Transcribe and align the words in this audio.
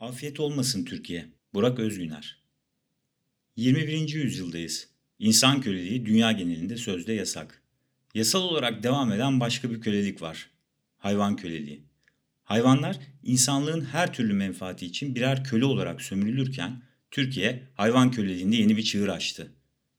Afiyet 0.00 0.40
olmasın 0.40 0.84
Türkiye. 0.84 1.28
Burak 1.54 1.78
Özgüner 1.78 2.38
21. 3.56 4.08
yüzyıldayız. 4.08 4.88
İnsan 5.18 5.60
köleliği 5.60 6.06
dünya 6.06 6.32
genelinde 6.32 6.76
sözde 6.76 7.12
yasak. 7.12 7.62
Yasal 8.14 8.42
olarak 8.42 8.82
devam 8.82 9.12
eden 9.12 9.40
başka 9.40 9.70
bir 9.70 9.80
kölelik 9.80 10.22
var. 10.22 10.50
Hayvan 10.98 11.36
köleliği. 11.36 11.82
Hayvanlar 12.44 12.96
insanlığın 13.22 13.84
her 13.84 14.12
türlü 14.12 14.32
menfaati 14.32 14.86
için 14.86 15.14
birer 15.14 15.44
köle 15.44 15.64
olarak 15.64 16.02
sömürülürken 16.02 16.82
Türkiye 17.10 17.62
hayvan 17.74 18.10
köleliğinde 18.10 18.56
yeni 18.56 18.76
bir 18.76 18.82
çığır 18.82 19.08
açtı. 19.08 19.52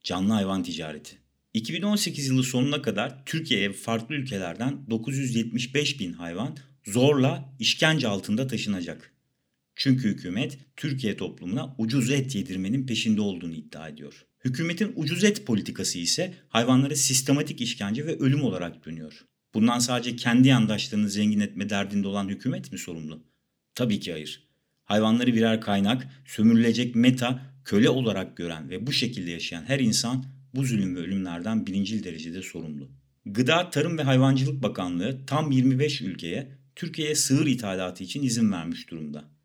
Canlı 0.04 0.32
hayvan 0.32 0.62
ticareti. 0.62 1.16
2018 1.54 2.26
yılı 2.26 2.42
sonuna 2.42 2.82
kadar 2.82 3.24
Türkiye'ye 3.26 3.72
farklı 3.72 4.14
ülkelerden 4.14 4.90
975 4.90 6.00
bin 6.00 6.12
hayvan 6.12 6.56
zorla 6.84 7.54
işkence 7.58 8.08
altında 8.08 8.46
taşınacak. 8.46 9.19
Çünkü 9.80 10.08
hükümet 10.08 10.58
Türkiye 10.76 11.16
toplumuna 11.16 11.74
ucuz 11.78 12.10
et 12.10 12.34
yedirmenin 12.34 12.86
peşinde 12.86 13.20
olduğunu 13.20 13.52
iddia 13.52 13.88
ediyor. 13.88 14.26
Hükümetin 14.44 14.92
ucuz 14.96 15.24
et 15.24 15.46
politikası 15.46 15.98
ise 15.98 16.34
hayvanlara 16.48 16.96
sistematik 16.96 17.60
işkence 17.60 18.06
ve 18.06 18.18
ölüm 18.18 18.42
olarak 18.42 18.86
dönüyor. 18.86 19.24
Bundan 19.54 19.78
sadece 19.78 20.16
kendi 20.16 20.48
yandaşlarını 20.48 21.10
zengin 21.10 21.40
etme 21.40 21.70
derdinde 21.70 22.08
olan 22.08 22.28
hükümet 22.28 22.72
mi 22.72 22.78
sorumlu? 22.78 23.24
Tabii 23.74 24.00
ki 24.00 24.12
hayır. 24.12 24.48
Hayvanları 24.84 25.34
birer 25.34 25.60
kaynak, 25.60 26.08
sömürülecek 26.26 26.94
meta, 26.94 27.54
köle 27.64 27.88
olarak 27.88 28.36
gören 28.36 28.70
ve 28.70 28.86
bu 28.86 28.92
şekilde 28.92 29.30
yaşayan 29.30 29.62
her 29.62 29.80
insan 29.80 30.24
bu 30.54 30.64
zulüm 30.64 30.96
ve 30.96 31.00
ölümlerden 31.00 31.66
birincil 31.66 32.04
derecede 32.04 32.42
sorumlu. 32.42 32.90
Gıda, 33.26 33.70
Tarım 33.70 33.98
ve 33.98 34.02
Hayvancılık 34.02 34.62
Bakanlığı 34.62 35.26
tam 35.26 35.50
25 35.50 36.00
ülkeye 36.00 36.58
Türkiye'ye 36.76 37.14
sığır 37.14 37.46
ithalatı 37.46 38.04
için 38.04 38.22
izin 38.22 38.52
vermiş 38.52 38.90
durumda. 38.90 39.39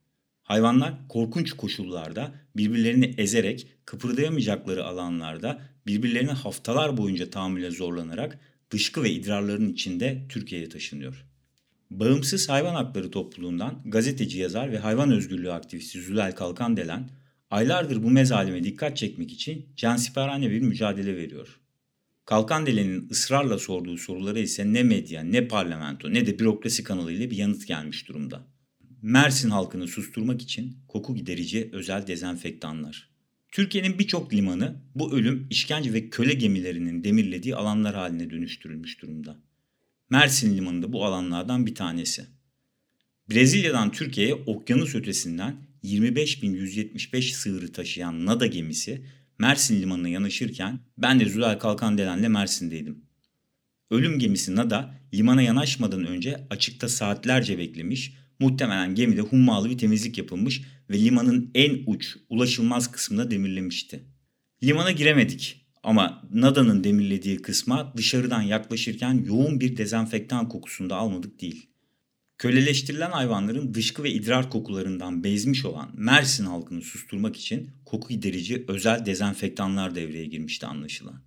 Hayvanlar 0.45 0.93
korkunç 1.09 1.53
koşullarda 1.53 2.31
birbirlerini 2.55 3.13
ezerek 3.17 3.67
kıpırdayamayacakları 3.85 4.85
alanlarda 4.85 5.61
birbirlerini 5.87 6.31
haftalar 6.31 6.97
boyunca 6.97 7.29
tahammüle 7.29 7.71
zorlanarak 7.71 8.39
dışkı 8.71 9.03
ve 9.03 9.11
idrarların 9.11 9.73
içinde 9.73 10.25
Türkiye'ye 10.29 10.69
taşınıyor. 10.69 11.25
Bağımsız 11.91 12.49
Hayvan 12.49 12.75
Hakları 12.75 13.11
Topluluğundan 13.11 13.81
gazeteci 13.85 14.39
yazar 14.39 14.71
ve 14.71 14.77
hayvan 14.77 15.11
özgürlüğü 15.11 15.51
aktivisti 15.51 16.01
Zülal 16.01 16.31
Kalkan 16.31 16.77
Delen 16.77 17.09
aylardır 17.49 18.03
bu 18.03 18.09
mezalime 18.09 18.63
dikkat 18.63 18.97
çekmek 18.97 19.31
için 19.31 19.65
cansiperane 19.75 20.51
bir 20.51 20.61
mücadele 20.61 21.15
veriyor. 21.17 21.59
Kalkan 22.25 22.65
Delen'in 22.65 23.09
ısrarla 23.09 23.59
sorduğu 23.59 23.97
sorulara 23.97 24.39
ise 24.39 24.73
ne 24.73 24.83
medya, 24.83 25.23
ne 25.23 25.47
parlamento, 25.47 26.13
ne 26.13 26.27
de 26.27 26.39
bürokrasi 26.39 26.83
kanalıyla 26.83 27.31
bir 27.31 27.37
yanıt 27.37 27.67
gelmiş 27.67 28.07
durumda. 28.07 28.54
Mersin 29.07 29.49
halkını 29.49 29.87
susturmak 29.87 30.41
için 30.41 30.77
koku 30.87 31.15
giderici 31.15 31.69
özel 31.73 32.07
dezenfektanlar. 32.07 33.09
Türkiye'nin 33.51 33.99
birçok 33.99 34.33
limanı 34.33 34.81
bu 34.95 35.13
ölüm, 35.13 35.47
işkence 35.49 35.93
ve 35.93 36.09
köle 36.09 36.33
gemilerinin 36.33 37.03
demirlediği 37.03 37.55
alanlar 37.55 37.95
haline 37.95 38.29
dönüştürülmüş 38.29 39.01
durumda. 39.01 39.37
Mersin 40.09 40.57
limanı 40.57 40.81
da 40.81 40.93
bu 40.93 41.05
alanlardan 41.05 41.65
bir 41.65 41.75
tanesi. 41.75 42.25
Brezilya'dan 43.29 43.91
Türkiye'ye 43.91 44.33
okyanus 44.33 44.95
ötesinden 44.95 45.55
25.175 45.83 47.33
sığırı 47.33 47.71
taşıyan 47.71 48.25
Nada 48.25 48.45
gemisi 48.45 49.05
Mersin 49.39 49.81
limanına 49.81 50.09
yanaşırken 50.09 50.79
ben 50.97 51.19
de 51.19 51.25
Zülal 51.25 51.59
Kalkan 51.59 51.97
Delen'le 51.97 52.29
Mersin'deydim. 52.31 53.05
Ölüm 53.91 54.19
gemisi 54.19 54.55
Nada 54.55 54.95
limana 55.13 55.41
yanaşmadan 55.41 56.05
önce 56.05 56.47
açıkta 56.49 56.89
saatlerce 56.89 57.57
beklemiş 57.57 58.24
Muhtemelen 58.39 58.95
gemide 58.95 59.21
hummalı 59.21 59.69
bir 59.69 59.77
temizlik 59.77 60.17
yapılmış 60.17 60.61
ve 60.89 60.99
limanın 60.99 61.51
en 61.55 61.83
uç, 61.85 62.17
ulaşılmaz 62.29 62.91
kısmına 62.91 63.31
demirlemişti. 63.31 64.03
Limana 64.63 64.91
giremedik 64.91 65.65
ama 65.83 66.21
Nada'nın 66.33 66.83
demirlediği 66.83 67.41
kısma 67.41 67.93
dışarıdan 67.97 68.41
yaklaşırken 68.41 69.25
yoğun 69.27 69.59
bir 69.59 69.77
dezenfektan 69.77 70.49
kokusunda 70.49 70.95
almadık 70.95 71.41
değil. 71.41 71.69
Köleleştirilen 72.37 73.11
hayvanların 73.11 73.73
dışkı 73.73 74.03
ve 74.03 74.11
idrar 74.11 74.49
kokularından 74.49 75.23
bezmiş 75.23 75.65
olan 75.65 75.91
Mersin 75.93 76.45
halkını 76.45 76.81
susturmak 76.81 77.37
için 77.37 77.69
koku 77.85 78.09
giderici 78.09 78.65
özel 78.67 79.05
dezenfektanlar 79.05 79.95
devreye 79.95 80.25
girmişti 80.25 80.65
anlaşılan. 80.65 81.21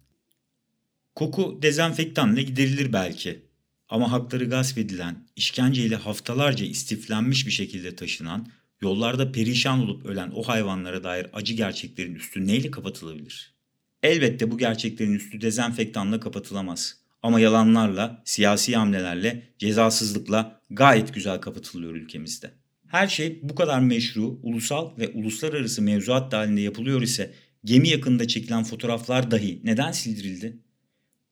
Koku 1.14 1.58
dezenfektanla 1.62 2.40
giderilir 2.40 2.92
belki 2.92 3.47
ama 3.88 4.12
hakları 4.12 4.44
gasp 4.44 4.78
edilen, 4.78 5.26
işkenceyle 5.36 5.96
haftalarca 5.96 6.66
istiflenmiş 6.66 7.46
bir 7.46 7.52
şekilde 7.52 7.96
taşınan, 7.96 8.48
yollarda 8.80 9.32
perişan 9.32 9.80
olup 9.80 10.06
ölen 10.06 10.30
o 10.34 10.42
hayvanlara 10.42 11.04
dair 11.04 11.26
acı 11.32 11.54
gerçeklerin 11.54 12.14
üstü 12.14 12.46
neyle 12.46 12.70
kapatılabilir? 12.70 13.54
Elbette 14.02 14.50
bu 14.50 14.58
gerçeklerin 14.58 15.14
üstü 15.14 15.40
dezenfektanla 15.40 16.20
kapatılamaz. 16.20 16.96
Ama 17.22 17.40
yalanlarla, 17.40 18.22
siyasi 18.24 18.76
hamlelerle, 18.76 19.54
cezasızlıkla 19.58 20.60
gayet 20.70 21.14
güzel 21.14 21.40
kapatılıyor 21.40 21.94
ülkemizde. 21.94 22.50
Her 22.86 23.08
şey 23.08 23.40
bu 23.42 23.54
kadar 23.54 23.80
meşru, 23.80 24.40
ulusal 24.42 24.98
ve 24.98 25.08
uluslararası 25.08 25.82
mevzuat 25.82 26.32
dahilinde 26.32 26.60
yapılıyor 26.60 27.02
ise 27.02 27.34
gemi 27.64 27.88
yakında 27.88 28.28
çekilen 28.28 28.64
fotoğraflar 28.64 29.30
dahi 29.30 29.60
neden 29.64 29.92
sildirildi? 29.92 30.58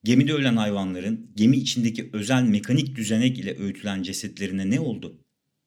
Gemide 0.07 0.33
ölen 0.33 0.57
hayvanların 0.57 1.31
gemi 1.37 1.57
içindeki 1.57 2.11
özel 2.13 2.43
mekanik 2.43 2.97
düzenek 2.97 3.39
ile 3.39 3.59
öğütülen 3.59 4.03
cesetlerine 4.03 4.71
ne 4.71 4.81
oldu? 4.81 5.21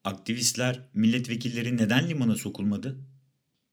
Aktivistler, 0.03 0.89
milletvekilleri 0.93 1.77
neden 1.77 2.09
limana 2.09 2.35
sokulmadı? 2.35 2.99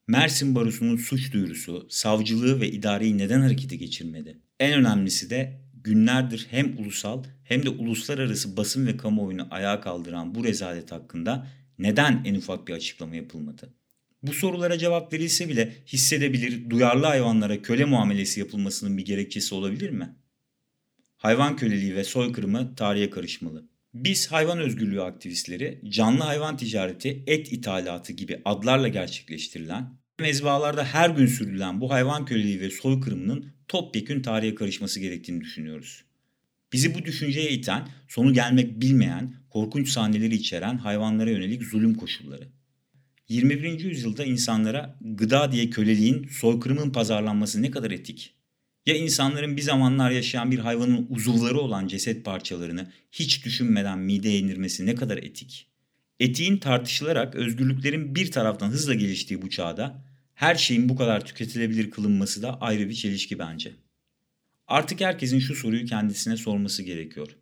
Mersin 0.09 0.55
Barosu'nun 0.55 0.97
suç 0.97 1.33
duyurusu, 1.33 1.87
savcılığı 1.91 2.61
ve 2.61 2.71
idareyi 2.71 3.19
neden 3.19 3.41
harekete 3.41 3.77
geçirmedi? 3.77 4.41
En 4.61 4.73
önemlisi 4.73 5.31
de 5.31 5.61
günlerdir 5.75 6.47
hem 6.51 6.79
ulusal 6.79 7.25
hem 7.45 7.63
de 7.63 7.69
uluslararası 7.69 8.57
basın 8.57 8.87
ve 8.87 8.97
kamuoyunu 8.97 9.47
ayağa 9.51 9.81
kaldıran 9.81 10.35
bu 10.35 10.45
rezalet 10.45 10.93
hakkında 10.93 11.47
neden 11.79 12.23
en 12.25 12.35
ufak 12.35 12.69
bir 12.69 12.73
açıklama 12.73 13.17
yapılmadı? 13.17 13.75
Bu 14.23 14.33
sorulara 14.33 14.79
cevap 14.79 15.13
verilse 15.13 15.49
bile 15.49 15.77
hissedebilir, 15.87 16.71
duyarlı 16.71 17.07
hayvanlara 17.07 17.63
köle 17.63 17.85
muamelesi 17.85 18.41
yapılmasının 18.41 18.99
bir 18.99 19.05
gerekçesi 19.05 19.55
olabilir 19.55 19.91
mi? 19.91 20.17
Hayvan 21.17 21.57
köleliği 21.57 21.97
ve 21.97 22.05
soykırımı 22.05 22.75
tarihe 22.75 23.11
karışmalı. 23.11 23.69
Biz 23.95 24.33
hayvan 24.33 24.59
özgürlüğü 24.59 25.03
aktivistleri 25.03 25.81
canlı 25.89 26.23
hayvan 26.23 26.57
ticareti, 26.57 27.25
et 27.27 27.53
ithalatı 27.53 28.13
gibi 28.13 28.43
adlarla 28.45 28.89
gerçekleştirilen, 28.89 29.99
mezbahalarda 30.21 30.85
her 30.85 31.11
gün 31.11 31.27
sürdürülen 31.27 31.81
bu 31.81 31.91
hayvan 31.91 32.25
köleliği 32.25 32.61
ve 32.61 32.71
soykırımının 32.71 33.55
topyekün 33.69 34.23
tarihe 34.23 34.55
karışması 34.55 35.01
gerektiğini 35.01 35.41
düşünüyoruz. 35.41 36.05
Bizi 36.73 36.95
bu 36.95 37.05
düşünceye 37.05 37.51
iten, 37.51 37.89
sonu 38.09 38.33
gelmek 38.33 38.81
bilmeyen, 38.81 39.35
korkunç 39.51 39.89
sahneleri 39.89 40.35
içeren 40.35 40.79
hayvanlara 40.79 41.31
yönelik 41.31 41.63
zulüm 41.63 41.95
koşulları. 41.95 42.49
21. 43.29 43.81
yüzyılda 43.81 44.25
insanlara 44.25 44.99
gıda 45.01 45.53
diye 45.53 45.71
köleliğin, 45.71 46.29
soykırımın 46.29 46.91
pazarlanması 46.91 47.63
ne 47.63 47.71
kadar 47.71 47.91
etik? 47.91 48.36
Ya 48.87 48.97
insanların 48.97 49.57
bir 49.57 49.63
zamanlar 49.63 50.11
yaşayan 50.11 50.51
bir 50.51 50.59
hayvanın 50.59 51.07
uzuvları 51.11 51.59
olan 51.61 51.87
ceset 51.87 52.25
parçalarını 52.25 52.93
hiç 53.13 53.45
düşünmeden 53.45 53.99
mideye 53.99 54.39
indirmesi 54.39 54.87
ne 54.87 54.95
kadar 54.95 55.17
etik? 55.17 55.67
Etiğin 56.21 56.57
tartışılarak 56.57 57.35
özgürlüklerin 57.35 58.15
bir 58.15 58.31
taraftan 58.31 58.69
hızla 58.69 58.95
geliştiği 58.95 59.43
bu 59.43 59.51
çağda 59.51 60.05
her 60.35 60.55
şeyin 60.55 60.89
bu 60.89 60.97
kadar 60.97 61.25
tüketilebilir 61.25 61.91
kılınması 61.91 62.43
da 62.43 62.61
ayrı 62.61 62.89
bir 62.89 62.95
çelişki 62.95 63.39
bence. 63.39 63.73
Artık 64.69 65.01
herkesin 65.01 65.39
şu 65.39 65.55
soruyu 65.55 65.85
kendisine 65.85 66.37
sorması 66.37 66.83
gerekiyor. 66.83 67.37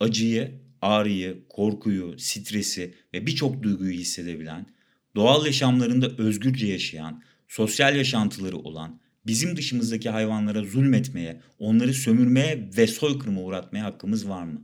Acıyı, 0.00 0.60
ağrıyı, 0.82 1.44
korkuyu, 1.48 2.18
stresi 2.18 2.94
ve 3.14 3.26
birçok 3.26 3.62
duyguyu 3.62 3.92
hissedebilen, 3.92 4.66
doğal 5.16 5.46
yaşamlarında 5.46 6.08
özgürce 6.18 6.66
yaşayan, 6.66 7.22
sosyal 7.48 7.96
yaşantıları 7.96 8.56
olan, 8.56 9.00
bizim 9.26 9.56
dışımızdaki 9.56 10.10
hayvanlara 10.10 10.64
zulmetmeye, 10.64 11.40
onları 11.58 11.94
sömürmeye 11.94 12.70
ve 12.76 12.86
soykırıma 12.86 13.40
uğratmaya 13.40 13.84
hakkımız 13.84 14.28
var 14.28 14.44
mı? 14.44 14.62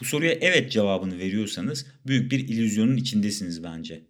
Bu 0.00 0.04
soruya 0.04 0.32
evet 0.32 0.72
cevabını 0.72 1.18
veriyorsanız 1.18 1.86
büyük 2.06 2.32
bir 2.32 2.48
illüzyonun 2.48 2.96
içindesiniz 2.96 3.64
bence. 3.64 4.02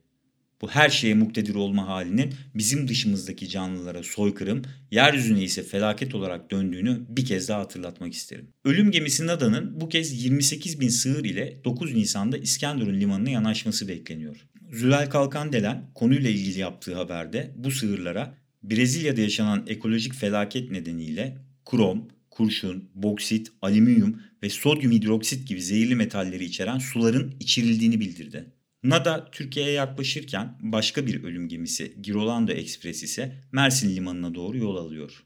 Bu 0.60 0.70
her 0.70 0.90
şeye 0.90 1.14
muktedir 1.14 1.54
olma 1.54 1.88
halinin 1.88 2.34
bizim 2.54 2.88
dışımızdaki 2.88 3.48
canlılara 3.48 4.02
soykırım, 4.02 4.62
yeryüzüne 4.90 5.44
ise 5.44 5.62
felaket 5.62 6.14
olarak 6.14 6.50
döndüğünü 6.50 7.00
bir 7.08 7.24
kez 7.24 7.48
daha 7.48 7.60
hatırlatmak 7.60 8.12
isterim. 8.12 8.48
Ölüm 8.64 8.90
gemisi 8.90 9.26
Nada'nın 9.26 9.80
bu 9.80 9.88
kez 9.88 10.24
28 10.24 10.80
bin 10.80 10.88
sığır 10.88 11.24
ile 11.24 11.60
9 11.64 11.94
Nisan'da 11.94 12.38
İskenderun 12.38 13.00
limanına 13.00 13.30
yanaşması 13.30 13.88
bekleniyor. 13.88 14.46
Zülal 14.72 15.10
Kalkan 15.10 15.52
Delen 15.52 15.90
konuyla 15.94 16.30
ilgili 16.30 16.58
yaptığı 16.58 16.94
haberde 16.94 17.54
bu 17.56 17.70
sığırlara 17.70 18.34
Brezilya'da 18.62 19.20
yaşanan 19.20 19.64
ekolojik 19.66 20.14
felaket 20.14 20.70
nedeniyle 20.70 21.38
krom, 21.64 22.08
kurşun, 22.30 22.90
boksit, 22.94 23.52
alüminyum 23.62 24.22
ve 24.42 24.50
sodyum 24.50 24.92
hidroksit 24.92 25.48
gibi 25.48 25.62
zehirli 25.62 25.96
metalleri 25.96 26.44
içeren 26.44 26.78
suların 26.78 27.34
içirildiğini 27.40 28.00
bildirdi. 28.00 28.52
Nada 28.82 29.28
Türkiye'ye 29.32 29.72
yaklaşırken 29.72 30.58
başka 30.60 31.06
bir 31.06 31.24
ölüm 31.24 31.48
gemisi 31.48 31.96
Girolando 32.02 32.52
Express 32.52 33.02
ise 33.02 33.32
Mersin 33.52 33.96
limanına 33.96 34.34
doğru 34.34 34.58
yol 34.58 34.76
alıyor. 34.76 35.24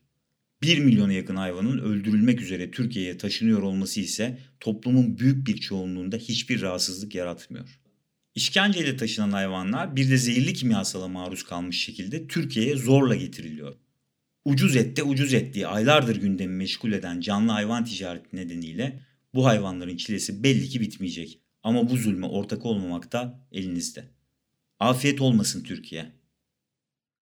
1 0.62 0.78
milyona 0.78 1.12
yakın 1.12 1.36
hayvanın 1.36 1.78
öldürülmek 1.78 2.40
üzere 2.40 2.70
Türkiye'ye 2.70 3.18
taşınıyor 3.18 3.62
olması 3.62 4.00
ise 4.00 4.38
toplumun 4.60 5.18
büyük 5.18 5.46
bir 5.46 5.56
çoğunluğunda 5.56 6.16
hiçbir 6.16 6.60
rahatsızlık 6.60 7.14
yaratmıyor. 7.14 7.80
İşkenceyle 8.34 8.96
taşınan 8.96 9.32
hayvanlar 9.32 9.96
bir 9.96 10.10
de 10.10 10.16
zehirli 10.16 10.54
kimyasala 10.54 11.08
maruz 11.08 11.42
kalmış 11.42 11.84
şekilde 11.84 12.26
Türkiye'ye 12.26 12.76
zorla 12.76 13.16
getiriliyor. 13.16 13.76
Ucuz 14.44 14.76
ette 14.76 15.02
ucuz 15.02 15.34
et 15.34 15.54
diye 15.54 15.66
aylardır 15.66 16.16
gündemi 16.16 16.56
meşgul 16.56 16.92
eden 16.92 17.20
canlı 17.20 17.52
hayvan 17.52 17.84
ticareti 17.84 18.36
nedeniyle 18.36 19.00
bu 19.34 19.46
hayvanların 19.46 19.96
çilesi 19.96 20.42
belli 20.42 20.68
ki 20.68 20.80
bitmeyecek. 20.80 21.40
Ama 21.62 21.90
bu 21.90 21.96
zulme 21.96 22.26
ortak 22.26 22.66
olmamak 22.66 23.12
da 23.12 23.46
elinizde. 23.52 24.04
Afiyet 24.78 25.20
olmasın 25.20 25.62
Türkiye. 25.62 26.19